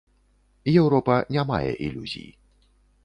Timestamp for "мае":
1.53-1.71